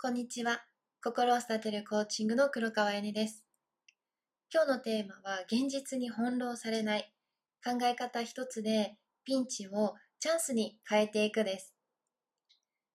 [0.00, 0.62] こんにちは。
[1.02, 3.44] 心を育てるコーチングの黒川えねです。
[4.54, 7.12] 今日のテーマは、現実に翻弄されない。
[7.64, 11.74] 考え方一つで、ピンチをチャンスに変えていくです。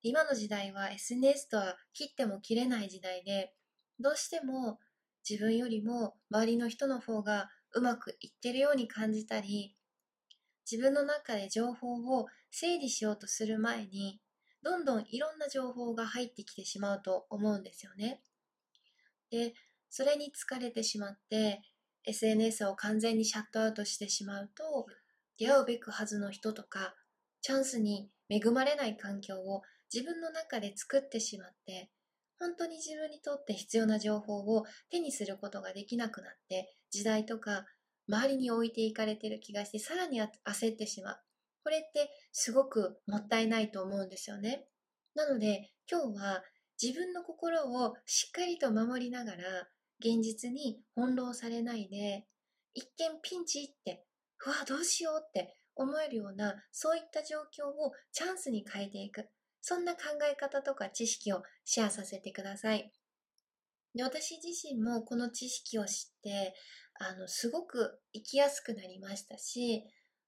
[0.01, 3.53] 今の時代は SNS とは切っても切れない時代で、
[3.99, 4.79] どうしても
[5.29, 9.75] 自分よりも周りの人の方がうまくいってるように感じたり、
[10.71, 14.21] 自分の中で情報を整理しようとする前に、
[14.63, 18.21] どんどんいろんな情報が入ってきてしまうと思うんですよね。
[19.29, 19.53] で、
[19.89, 21.61] それに疲れてしまって、
[22.05, 24.85] SNS を完全にシャットアウトしてしまうと、
[25.37, 26.95] 出会うべくはずの人とか、
[27.41, 29.61] チャンスに恵まれない環境を
[29.93, 31.91] 自分の中で作ってしまって、
[32.39, 37.65] 本当に自分にとって必要な情報を手にすることができなくなって、時代とか
[38.07, 41.17] 周りに置いていかれてる気がして、さらに焦ってしまう。
[41.63, 44.65] これってすごくもったいないと思うんですよね。
[45.15, 46.43] なので今日は
[46.81, 52.25] 自分の心をしっかりと守りながら現実に翻弄されないで
[52.73, 54.05] 一見ピンチって
[54.45, 59.29] うわどうしようって思えるようなそういった状況をチャンスに変えていく
[59.61, 62.91] そんな考え方とか知識をシェアさせてください
[63.95, 66.53] で私自身もこの知識を知って
[66.99, 69.83] あのすごく生きやすくなりましたし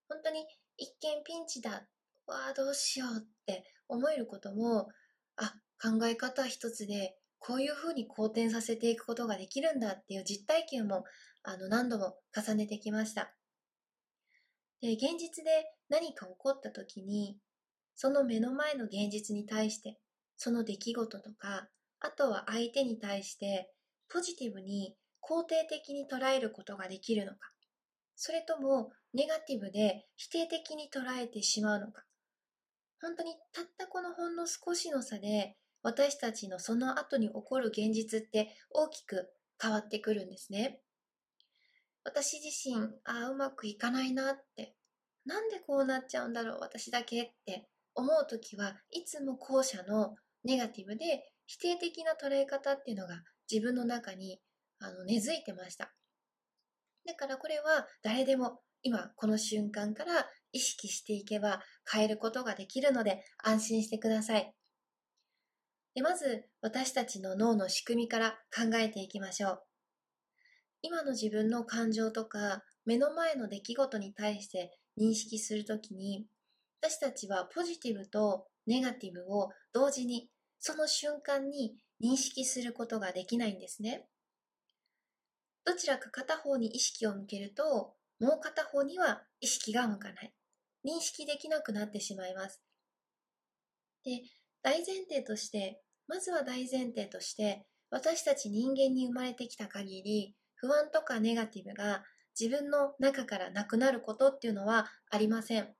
[0.07, 0.45] 本当に
[0.77, 1.87] 一見ピンチだ、
[2.27, 4.89] わあどうしようって思えることも、
[5.37, 11.03] あ、考え方一つでこういうふうに好転させていくことができるんだっていう実体験も
[11.43, 13.33] あの何度も重ねてきました。
[14.81, 15.51] で、現実で
[15.89, 17.37] 何か起こった時に、
[17.95, 19.99] その目の前の現実に対して、
[20.37, 23.71] その出来事とか、あとは相手に対して
[24.09, 27.54] ポジティブに肯定的に捉えることができるのか。
[28.15, 32.03] それともネガティブで否定的に捉えてしまうのか？
[33.01, 39.27] 本当にたったこのほんの少しの差で私たちのその後に起こる現実って大きく
[39.61, 40.81] 変わってくるんですね。
[42.03, 44.75] 私自身、ああ、うまくいかないなって、
[45.25, 54.39] なんでこうなっちゃうんだろう、私だけって思うときはいつも後者のネガティブで否定的な捉え方っていうのが自分の中に
[54.79, 55.93] あの根付いてました。
[57.05, 61.61] だからこれは誰でも今この瞬間から意識していけば
[61.91, 64.53] 変えることができるので安心してください。
[65.95, 69.63] でまず私たちの脳の仕組みから考えていきましょう。
[70.81, 76.27] 今の自分の感情とか目の前の出来事に対して認識するときに
[76.81, 80.29] 私たちはポジティブとネガティブを同時に
[80.59, 84.07] その瞬間に認識することができないんですね。
[85.65, 90.33] どちらか片方に意識を向けると、もう片方には意識が向かない。
[90.85, 92.61] 認識できなくなってしまいます。
[94.03, 94.21] で、
[94.61, 102.03] 大前提として、まずは大前提として、私たち人間に生まれてきた限り、不安とかネガティブが
[102.39, 105.73] 自分の中からなくなることっていうのはありません。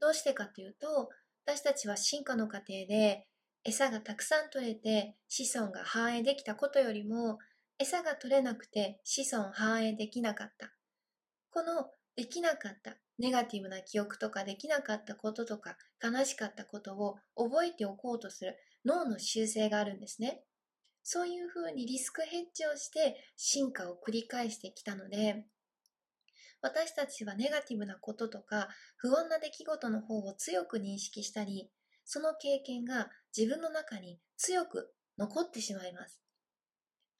[0.00, 1.10] どうしてかというと、
[1.46, 3.26] 私たちは進化の過程で
[3.64, 7.38] 餌がたくさん取れて子孫が繁栄できたことよりも
[7.78, 10.72] 餌が取れなくて子孫繁栄できなかった。
[11.50, 20.42] このできなかったネガティブな記憶とかできなかったこととか悲しかったことを覚えておこうとする脳の習性があるんですね。
[21.02, 25.44] そういうふうにリスクヘッジをして進化を繰り返してきたので、
[26.62, 31.70] 私たちはネガティブなこととか不安な出来事の方を強く認識したり、
[32.06, 36.24] その経験が自分の中に強く残ってしまいます。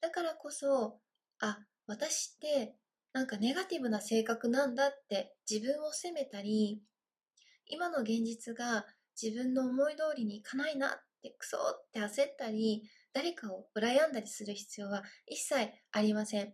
[0.05, 0.99] だからこそ、
[1.41, 2.75] あ、私って
[3.15, 6.83] なんかネガティブな性格なんだって自分を責めたり、
[7.69, 8.85] 今の現実が
[9.21, 10.91] 自分の思い通りにいかないなっ
[11.23, 12.83] てクソって焦ったり、
[13.15, 16.53] 誰かを羨んだりする必要は一切ありません。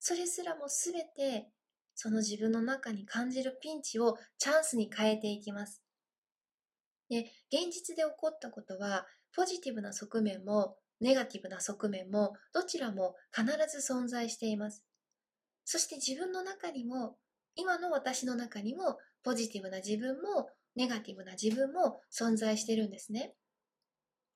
[0.00, 1.52] それすらもすべて
[1.94, 5.80] その自分の中に感じるピンチをチャンスに変えていきます。
[7.08, 14.84] で、現実で起こったことはポジティブな側面もネガティブな側面もどちらも必ず存在しています。
[15.64, 17.16] そして自分の中にも、
[17.54, 23.34] 今の私の中にもポジティブな自分もネガティブな自分も存在してるんですね。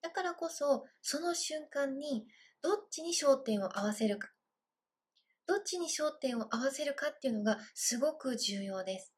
[0.03, 2.27] だからこそ、その瞬間に
[2.61, 4.29] どっちに焦点を合わせるか。
[5.47, 9.13] どっちに焦点を合わせるかっていうのがすごく重要です。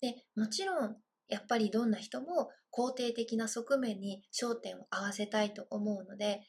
[0.00, 0.96] で、もちろん
[1.28, 6.40] やっぱりどんな人も肯定的な側面に焦点を合わせたいと思うので、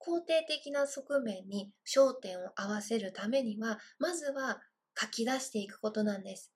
[0.00, 4.60] 肯定的な側面に焦点を合わせるためには、まずは
[5.00, 6.52] 書き出していくことなんです。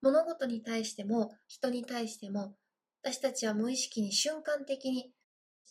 [0.00, 2.56] 物事に対しても人に対しても
[3.04, 5.12] 私たちは無意識に瞬間的に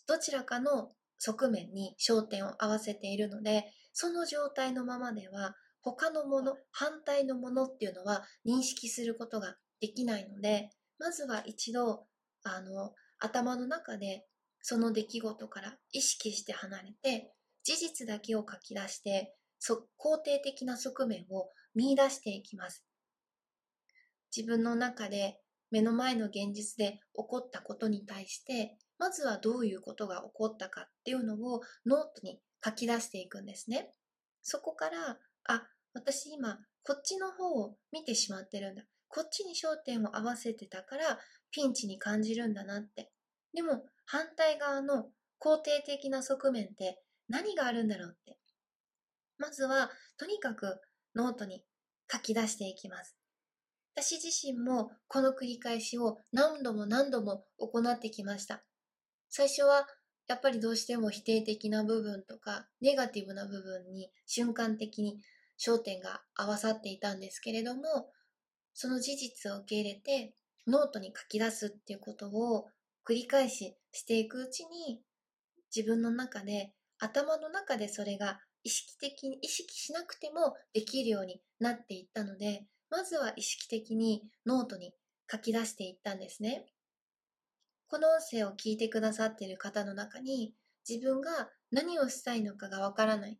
[0.08, 10.70] どちらかの側面に焦点を合わせているので、その状態のままでは他のもの、反対のものっていうのは認識することができないので、
[11.01, 12.06] まずは一度、
[12.44, 14.27] あの、頭の中で
[14.62, 17.33] その出来事から意識して離れて、
[17.63, 22.86] 事実だけを書き出して、肯定的な側面を見出していきます。
[24.36, 33.92] 自分の中で目の前の現実で起こったことに対して、まずはどういうことが起こったかっていうのをノートに書き出していくんですね。
[34.44, 38.83] そこから、あ、私今こっちの方を見てしまってるんだ。
[39.13, 41.19] こっちに焦点を合わせてたから
[41.52, 43.12] ピンチに感じるんだなって。
[43.54, 45.10] でも反対側の
[45.40, 48.38] 肯定的な側面って何があるんだろうって。
[49.38, 50.80] まずはとにかく
[51.16, 51.63] ノートに
[52.12, 53.18] 書き出していきます。
[53.96, 58.63] 私自身もこの繰り返しを何度も何度も行ってきました。
[59.30, 59.88] 最初は
[60.28, 65.19] やっぱりどうしても否定的な部分とかネガティブな部分に瞬間的に
[65.60, 67.81] 焦点が合わさっていたんですけれども
[68.74, 70.34] その事実を受け入れて
[70.68, 72.68] ノートに書き出すっていうことを
[73.08, 75.02] 繰り返ししていくうちに
[75.76, 84.94] 自分の中で頭の中でそれが意識的に意識しなくてもできるようになっていったのでまずは意識的にノートに
[85.32, 86.66] 書き出していったんですね。
[87.88, 90.54] この音声を聞いてくださっている方の中に
[90.88, 93.40] 自分が何をしたいのかがわからない。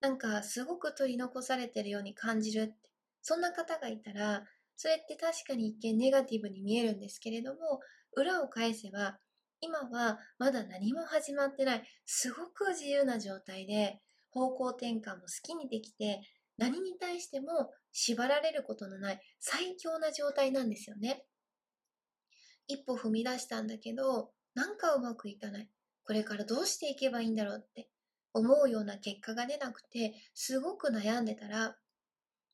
[0.00, 2.74] なんかすごく取り残されてるように感じるって
[3.22, 4.44] そんな方がいたら
[4.76, 7.80] それって確かに一見ネガティブに見えるんですけれども
[8.14, 9.18] 裏を返せば
[9.60, 14.00] 今はまだ何も始まってないすごく自由な状態で
[14.30, 16.20] 方向転換も好きにできて
[16.58, 21.24] 何に対しても縛られることのない最強な状態なんですよね。
[22.68, 25.68] 一歩踏み出したんだけどなんかうまくいかない。
[26.04, 27.88] これからどうしていけばいいんだろうって
[28.32, 31.76] 思うような結果が出なくてすごく悩んでたら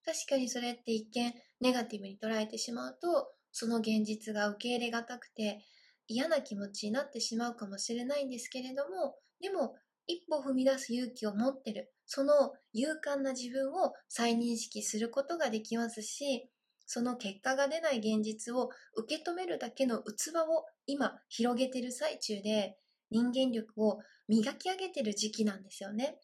[0.05, 5.65] 確かにそれって一見ネガティブに捉えてしまうとその現実が受け入れがたくて
[6.09, 9.75] 嫌な気持ちになってしまうかもしれないんですけれどもでも
[10.07, 16.49] 一歩踏み出す勇気を持ってるその勇敢な自分を再認識することができますし
[16.87, 22.77] その結果が出ない現実を受け止めるだけの器を今広げてる最中で
[23.11, 26.19] 人間力を磨き上げてる時期なんですよね。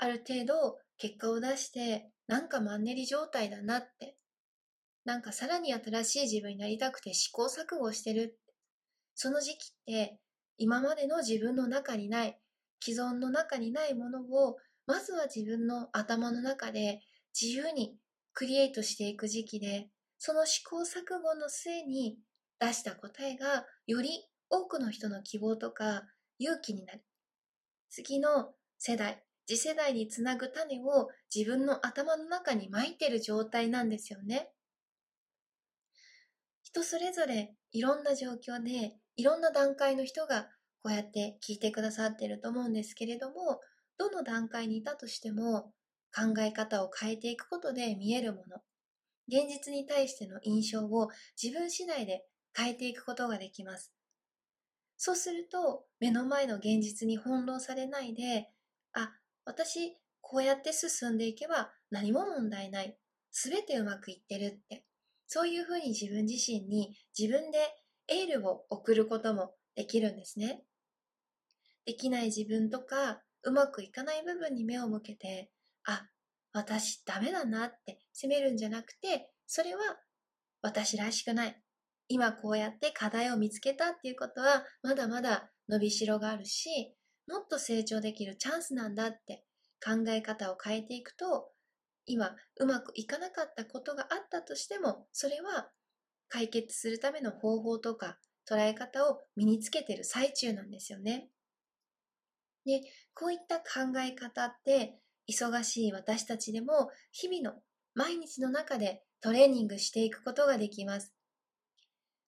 [0.00, 4.16] ある程度結果を出してなんかマンネリ状態だなって。
[5.04, 8.38] なんかさらに新しい自分になりたくて試行錯誤してる
[9.14, 10.18] その時期って
[10.58, 12.38] 今までの自分の中にない
[12.82, 14.56] 既存の中にないものを
[14.86, 17.00] まずは自分の頭の中で
[17.38, 17.96] 自由に
[18.34, 19.88] クリエイトしていく時期で
[20.18, 22.18] その試行錯誤の末に
[22.58, 24.10] 出した答えがより
[24.50, 26.02] 多くの人の希望とか
[26.38, 27.02] 勇気になる。
[27.88, 34.52] 次の世代、次世代につなぐ種を自分の頭の中に巻いてる状態なんですよね。
[36.62, 40.44] 人それぞれいろんな状況でいろんな段階の人が
[40.84, 43.60] こうやって聞いてくださってると思うんですけれども、
[43.98, 45.72] どの段階にいたとしても
[46.14, 48.62] 考え方を変えていくことで見えるもの、
[49.26, 51.08] 現実に対しての印象を
[51.42, 52.24] 自分次第で
[52.56, 53.92] 変えていくことができます。
[54.96, 58.48] そうすると、目の前の現実に翻弄されないで、
[58.92, 59.12] あ、
[59.44, 62.96] 私、こうやって進んでいけば何も問題ない。
[63.30, 64.84] すべてうまくいってるって。
[65.26, 67.58] そういうふうに自分自身に自分で
[68.08, 70.64] エールを送ることもできるんですね。
[71.86, 75.50] できない自分とか、うまくいかない部分に目を向けて、
[75.84, 76.06] あ、
[76.52, 79.80] 私ダメだなって責めるんじゃなくて、それは
[80.62, 81.62] 私らしくない。
[82.08, 86.92] 今こうやって課題を見つけたっていうことはまだまだ伸びしろがあるし
[87.30, 89.44] もっと成長できるチャンスなんだって
[89.82, 91.50] 考え方を変えていくと
[92.06, 95.70] 今うまくいかなかったことがあったとしてもそれは
[96.28, 98.18] 解決するための方法とか
[98.48, 101.28] 捉え方を身につけてる最中なんですよね。
[102.64, 102.82] で、
[103.14, 107.60] こういった考え方って忙しい私たちでも日々の
[107.94, 111.14] 毎日の中でトレーニングしていくことができます。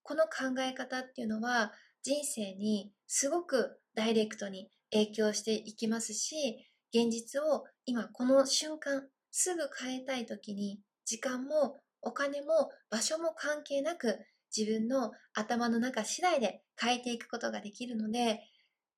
[0.03, 14.19] この考え方っていうのは人生にすごくダイレクトに影響していきますし、現実を今この瞬間すぐ変えたい時に時間もお金も場所も関係なく
[14.57, 18.41] 自分の頭の中次第で変えていくことができるので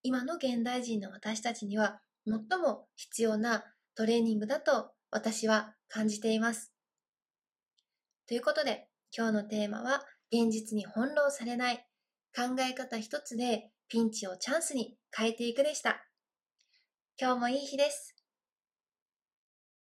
[0.02, 6.72] 今の現代人の私たちには最も必要なトレーニングだと私は感じています。
[8.26, 11.86] ということで今日のテーマは現実に翻弄されない
[12.34, 16.06] 考え方一つでピンチをチャンスに変えていくでした。
[17.21, 18.13] 今日もいい日です。